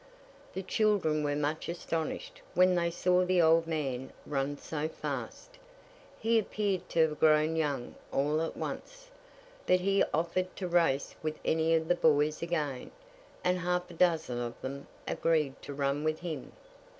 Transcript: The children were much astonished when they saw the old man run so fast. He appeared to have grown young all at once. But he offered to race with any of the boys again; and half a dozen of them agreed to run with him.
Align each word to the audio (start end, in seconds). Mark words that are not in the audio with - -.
The 0.55 0.63
children 0.63 1.21
were 1.23 1.35
much 1.35 1.69
astonished 1.69 2.41
when 2.55 2.73
they 2.73 2.89
saw 2.89 3.23
the 3.23 3.39
old 3.39 3.67
man 3.67 4.11
run 4.25 4.57
so 4.57 4.87
fast. 4.89 5.59
He 6.19 6.39
appeared 6.39 6.89
to 6.89 7.07
have 7.07 7.19
grown 7.19 7.55
young 7.55 7.93
all 8.11 8.41
at 8.41 8.57
once. 8.57 9.11
But 9.67 9.81
he 9.81 10.03
offered 10.11 10.55
to 10.55 10.67
race 10.67 11.13
with 11.21 11.37
any 11.45 11.75
of 11.75 11.87
the 11.87 11.93
boys 11.93 12.41
again; 12.41 12.89
and 13.43 13.59
half 13.59 13.91
a 13.91 13.93
dozen 13.93 14.39
of 14.39 14.59
them 14.61 14.87
agreed 15.07 15.61
to 15.61 15.71
run 15.75 16.03
with 16.03 16.21
him. 16.21 16.51